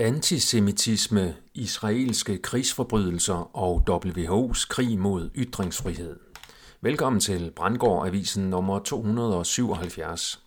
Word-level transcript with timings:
Antisemitisme, 0.00 1.36
israelske 1.54 2.38
krigsforbrydelser 2.38 3.56
og 3.56 3.84
WHO's 3.90 4.66
krig 4.68 4.98
mod 4.98 5.30
ytringsfrihed. 5.36 6.16
Velkommen 6.80 7.20
til 7.20 7.52
Brandgård 7.56 8.06
Avisen 8.06 8.50
nummer 8.50 8.78
277. 8.78 10.42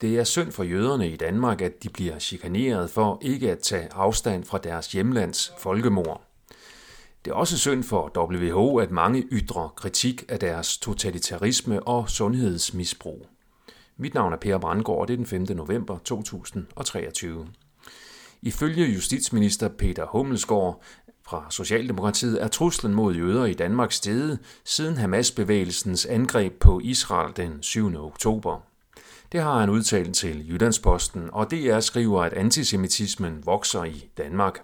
Det 0.00 0.18
er 0.18 0.24
synd 0.24 0.52
for 0.52 0.62
jøderne 0.62 1.10
i 1.10 1.16
Danmark, 1.16 1.60
at 1.60 1.82
de 1.82 1.88
bliver 1.88 2.18
chikaneret 2.18 2.90
for 2.90 3.18
ikke 3.22 3.50
at 3.50 3.58
tage 3.58 3.92
afstand 3.92 4.44
fra 4.44 4.58
deres 4.58 4.92
hjemlands 4.92 5.52
folkemord. 5.58 6.22
Det 7.24 7.30
er 7.30 7.34
også 7.34 7.58
synd 7.58 7.84
for 7.84 8.12
WHO, 8.18 8.76
at 8.76 8.90
mange 8.90 9.22
ytrer 9.32 9.68
kritik 9.76 10.24
af 10.28 10.38
deres 10.38 10.78
totalitarisme 10.78 11.82
og 11.82 12.10
sundhedsmisbrug. 12.10 13.26
Mit 13.96 14.14
navn 14.14 14.32
er 14.32 14.36
Per 14.36 14.58
Brandgård, 14.58 15.00
og 15.00 15.08
det 15.08 15.14
er 15.14 15.16
den 15.16 15.26
5. 15.26 15.46
november 15.56 15.98
2023. 15.98 17.46
Ifølge 18.42 18.86
justitsminister 18.86 19.68
Peter 19.68 20.06
Hummelsgaard 20.06 20.82
fra 21.22 21.46
Socialdemokratiet 21.50 22.42
er 22.42 22.48
truslen 22.48 22.94
mod 22.94 23.14
jøder 23.14 23.44
i 23.44 23.54
Danmark 23.54 23.92
steget 23.92 24.38
siden 24.64 24.96
Hamas-bevægelsens 24.96 26.06
angreb 26.06 26.52
på 26.60 26.80
Israel 26.84 27.36
den 27.36 27.62
7. 27.62 28.04
oktober. 28.04 28.60
Det 29.32 29.40
har 29.40 29.60
han 29.60 29.70
udtalt 29.70 30.14
til 30.14 30.48
Jyllandsposten, 30.50 31.28
og 31.32 31.50
DR 31.50 31.80
skriver, 31.80 32.22
at 32.22 32.32
antisemitismen 32.32 33.46
vokser 33.46 33.84
i 33.84 34.08
Danmark. 34.18 34.60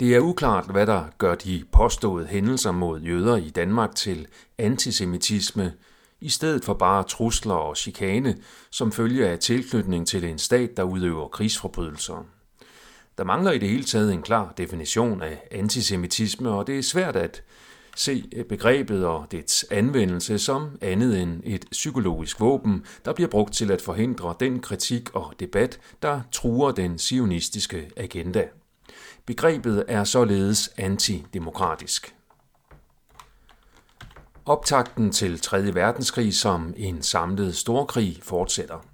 Det 0.00 0.16
er 0.16 0.20
uklart, 0.20 0.70
hvad 0.70 0.86
der 0.86 1.04
gør 1.18 1.34
de 1.34 1.64
påståede 1.72 2.26
hændelser 2.26 2.72
mod 2.72 3.00
jøder 3.00 3.36
i 3.36 3.50
Danmark 3.50 3.94
til 3.94 4.26
antisemitisme, 4.58 5.72
i 6.20 6.28
stedet 6.28 6.64
for 6.64 6.74
bare 6.74 7.02
trusler 7.02 7.54
og 7.54 7.76
chikane, 7.76 8.36
som 8.70 8.92
følge 8.92 9.28
af 9.28 9.38
tilknytning 9.38 10.06
til 10.06 10.24
en 10.24 10.38
stat, 10.38 10.76
der 10.76 10.82
udøver 10.82 11.28
krigsforbrydelser. 11.28 12.26
Der 13.18 13.24
mangler 13.24 13.52
i 13.52 13.58
det 13.58 13.68
hele 13.68 13.84
taget 13.84 14.12
en 14.12 14.22
klar 14.22 14.54
definition 14.56 15.22
af 15.22 15.48
antisemitisme, 15.50 16.50
og 16.50 16.66
det 16.66 16.78
er 16.78 16.82
svært 16.82 17.16
at 17.16 17.42
se 17.96 18.44
begrebet 18.48 19.06
og 19.06 19.26
dets 19.32 19.66
anvendelse 19.70 20.38
som 20.38 20.78
andet 20.80 21.22
end 21.22 21.40
et 21.44 21.64
psykologisk 21.70 22.40
våben, 22.40 22.84
der 23.04 23.12
bliver 23.12 23.28
brugt 23.28 23.54
til 23.54 23.70
at 23.70 23.82
forhindre 23.82 24.34
den 24.40 24.60
kritik 24.60 25.14
og 25.14 25.34
debat, 25.40 25.80
der 26.02 26.20
truer 26.32 26.72
den 26.72 26.98
sionistiske 26.98 27.90
agenda. 27.96 28.44
Begrebet 29.26 29.84
er 29.88 30.04
således 30.04 30.70
antidemokratisk. 30.76 32.14
Optakten 34.48 35.12
til 35.12 35.40
3. 35.40 35.74
verdenskrig 35.74 36.34
som 36.34 36.74
en 36.76 37.02
samlet 37.02 37.56
storkrig 37.56 38.18
fortsætter. 38.22 38.84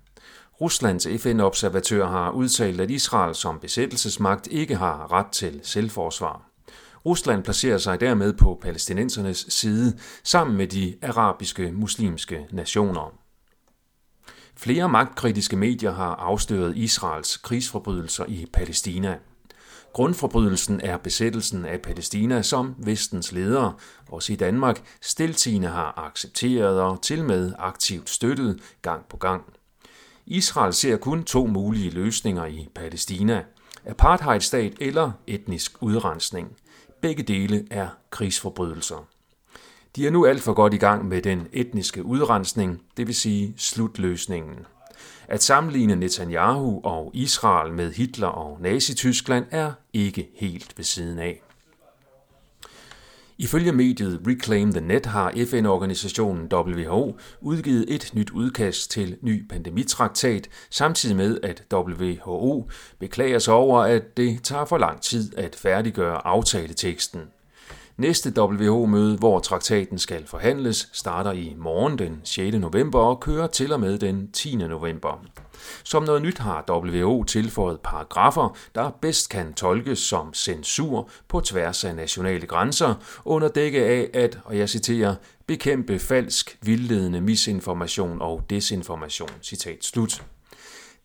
Ruslands 0.60 1.06
FN-observatør 1.20 2.06
har 2.06 2.30
udtalt, 2.30 2.80
at 2.80 2.90
Israel 2.90 3.34
som 3.34 3.58
besættelsesmagt 3.58 4.46
ikke 4.46 4.76
har 4.76 5.12
ret 5.12 5.26
til 5.26 5.60
selvforsvar. 5.62 6.50
Rusland 7.06 7.44
placerer 7.44 7.78
sig 7.78 8.00
dermed 8.00 8.32
på 8.32 8.58
palæstinensernes 8.62 9.46
side 9.48 9.98
sammen 10.24 10.56
med 10.56 10.66
de 10.66 10.96
arabiske 11.02 11.72
muslimske 11.72 12.46
nationer. 12.50 13.12
Flere 14.56 14.88
magtkritiske 14.88 15.56
medier 15.56 15.92
har 15.92 16.14
afsløret 16.14 16.76
Israels 16.76 17.36
krigsforbrydelser 17.36 18.24
i 18.28 18.46
Palæstina. 18.52 19.18
Grundforbrydelsen 19.94 20.80
er 20.80 20.96
besættelsen 20.96 21.64
af 21.64 21.82
Palæstina, 21.82 22.42
som 22.42 22.74
vestens 22.78 23.32
ledere, 23.32 23.74
også 24.08 24.32
i 24.32 24.36
Danmark, 24.36 24.82
stiltigende 25.00 25.68
har 25.68 25.94
accepteret 26.06 26.80
og 26.80 27.02
til 27.02 27.24
med 27.24 27.52
aktivt 27.58 28.10
støttet 28.10 28.60
gang 28.82 29.04
på 29.08 29.16
gang. 29.16 29.44
Israel 30.26 30.72
ser 30.72 30.96
kun 30.96 31.24
to 31.24 31.46
mulige 31.46 31.90
løsninger 31.90 32.46
i 32.46 32.68
Palæstina. 32.74 33.44
Apartheidstat 33.86 34.74
eller 34.80 35.12
etnisk 35.26 35.72
udrensning. 35.80 36.56
Begge 37.00 37.22
dele 37.22 37.66
er 37.70 37.88
krigsforbrydelser. 38.10 39.06
De 39.96 40.06
er 40.06 40.10
nu 40.10 40.26
alt 40.26 40.42
for 40.42 40.52
godt 40.52 40.74
i 40.74 40.78
gang 40.78 41.08
med 41.08 41.22
den 41.22 41.46
etniske 41.52 42.04
udrensning, 42.04 42.82
det 42.96 43.06
vil 43.06 43.14
sige 43.14 43.54
slutløsningen. 43.56 44.66
At 45.28 45.42
sammenligne 45.42 45.96
Netanyahu 45.96 46.80
og 46.84 47.10
Israel 47.14 47.72
med 47.72 47.92
Hitler 47.92 48.26
og 48.26 48.58
Nazi-Tyskland 48.60 49.46
er 49.50 49.72
ikke 49.92 50.30
helt 50.34 50.72
ved 50.76 50.84
siden 50.84 51.18
af. 51.18 51.42
Ifølge 53.38 53.72
mediet 53.72 54.20
Reclaim 54.26 54.72
the 54.72 54.80
Net 54.80 55.06
har 55.06 55.32
FN-organisationen 55.50 56.48
WHO 56.52 57.16
udgivet 57.40 57.84
et 57.88 58.10
nyt 58.14 58.30
udkast 58.30 58.90
til 58.90 59.16
ny 59.22 59.48
pandemitraktat, 59.48 60.48
samtidig 60.70 61.16
med 61.16 61.38
at 61.42 61.62
WHO 61.72 62.70
beklager 62.98 63.38
sig 63.38 63.54
over, 63.54 63.80
at 63.80 64.16
det 64.16 64.42
tager 64.42 64.64
for 64.64 64.78
lang 64.78 65.00
tid 65.00 65.38
at 65.38 65.56
færdiggøre 65.56 66.26
aftaleteksten. 66.26 67.20
Næste 67.96 68.32
WHO-møde, 68.38 69.16
hvor 69.16 69.38
traktaten 69.38 69.98
skal 69.98 70.26
forhandles, 70.26 70.88
starter 70.92 71.32
i 71.32 71.54
morgen 71.58 71.98
den 71.98 72.20
6. 72.24 72.56
november 72.56 72.98
og 72.98 73.20
kører 73.20 73.46
til 73.46 73.72
og 73.72 73.80
med 73.80 73.98
den 73.98 74.32
10. 74.32 74.56
november. 74.56 75.24
Som 75.84 76.02
noget 76.02 76.22
nyt 76.22 76.38
har 76.38 76.64
WHO 76.70 77.24
tilføjet 77.24 77.80
paragrafer, 77.80 78.56
der 78.74 78.90
bedst 78.90 79.30
kan 79.30 79.54
tolkes 79.54 79.98
som 79.98 80.34
censur 80.34 81.08
på 81.28 81.40
tværs 81.40 81.84
af 81.84 81.94
nationale 81.94 82.46
grænser, 82.46 82.94
under 83.24 83.48
dække 83.48 83.84
af 83.84 84.10
at, 84.14 84.38
og 84.44 84.58
jeg 84.58 84.68
citerer, 84.68 85.14
bekæmpe 85.46 85.98
falsk, 85.98 86.58
vildledende 86.62 87.20
misinformation 87.20 88.22
og 88.22 88.42
desinformation. 88.50 89.30
Citat 89.42 89.84
slut. 89.84 90.22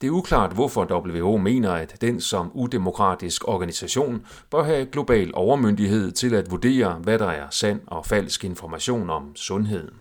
Det 0.02 0.08
er 0.08 0.12
uklart, 0.12 0.54
hvorfor 0.54 1.06
WHO 1.08 1.38
mener, 1.38 1.72
at 1.72 2.02
den 2.02 2.22
som 2.22 2.52
udemokratisk 2.54 3.48
organisation 3.48 4.26
bør 4.52 4.64
have 4.64 4.86
global 4.86 5.32
overmyndighed 5.34 6.12
til 6.12 6.34
at 6.36 6.52
vurdere, 6.52 6.94
hvad 6.94 7.20
der 7.20 7.28
er 7.28 7.48
sand 7.50 7.82
og 7.88 8.06
falsk 8.06 8.44
information 8.44 9.10
om 9.10 9.36
sundhed. 9.36 9.92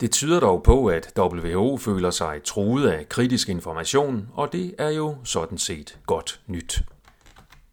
Det 0.00 0.10
tyder 0.10 0.40
dog 0.40 0.62
på, 0.62 0.86
at 0.86 1.12
WHO 1.18 1.76
føler 1.76 2.10
sig 2.10 2.40
truet 2.44 2.88
af 2.88 3.08
kritisk 3.08 3.48
information, 3.48 4.28
og 4.34 4.52
det 4.52 4.74
er 4.78 4.90
jo 4.90 5.16
sådan 5.24 5.58
set 5.58 5.98
godt 6.06 6.40
nyt. 6.46 6.82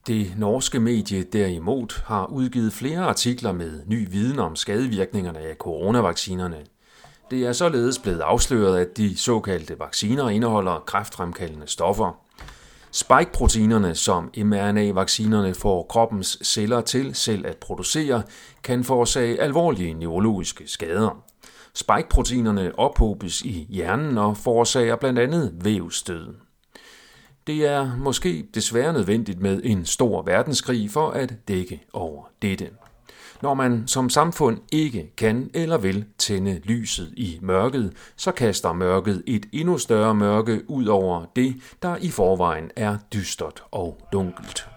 Det 0.07 0.33
norske 0.37 0.79
medie 0.79 1.23
derimod 1.23 2.03
har 2.05 2.25
udgivet 2.25 2.73
flere 2.73 2.99
artikler 2.99 3.51
med 3.51 3.81
ny 3.85 4.11
viden 4.11 4.39
om 4.39 4.55
skadevirkningerne 4.55 5.39
af 5.39 5.55
coronavaccinerne. 5.55 6.57
Det 7.31 7.45
er 7.45 7.53
således 7.53 7.99
blevet 7.99 8.19
afsløret, 8.19 8.79
at 8.79 8.97
de 8.97 9.17
såkaldte 9.17 9.79
vacciner 9.79 10.29
indeholder 10.29 10.83
kræftfremkaldende 10.87 11.67
stoffer. 11.67 12.19
Spike-proteinerne, 12.91 13.95
som 13.95 14.29
mRNA-vaccinerne 14.37 15.53
får 15.53 15.83
kroppens 15.89 16.37
celler 16.43 16.81
til 16.81 17.15
selv 17.15 17.45
at 17.45 17.57
producere, 17.57 18.23
kan 18.63 18.83
forårsage 18.83 19.41
alvorlige 19.41 19.93
neurologiske 19.93 20.67
skader. 20.67 21.23
Spike-proteinerne 21.73 22.79
ophobes 22.79 23.41
i 23.41 23.67
hjernen 23.69 24.17
og 24.17 24.37
forårsager 24.37 24.95
blandt 24.95 25.19
andet 25.19 25.51
vævstød. 25.63 26.27
Det 27.47 27.67
er 27.67 27.97
måske 27.97 28.45
desværre 28.53 28.93
nødvendigt 28.93 29.41
med 29.41 29.61
en 29.63 29.85
stor 29.85 30.21
verdenskrig 30.21 30.91
for 30.91 31.09
at 31.09 31.33
dække 31.47 31.83
over 31.93 32.23
dette. 32.41 32.69
Når 33.41 33.53
man 33.53 33.87
som 33.87 34.09
samfund 34.09 34.57
ikke 34.71 35.13
kan 35.17 35.49
eller 35.53 35.77
vil 35.77 36.05
tænde 36.17 36.61
lyset 36.63 37.13
i 37.17 37.39
mørket, 37.41 37.93
så 38.15 38.31
kaster 38.31 38.73
mørket 38.73 39.23
et 39.27 39.45
endnu 39.51 39.77
større 39.77 40.15
mørke 40.15 40.69
ud 40.69 40.85
over 40.85 41.25
det, 41.35 41.55
der 41.81 41.97
i 42.01 42.09
forvejen 42.09 42.71
er 42.75 42.97
dystert 43.13 43.63
og 43.71 43.97
dunkelt. 44.13 44.70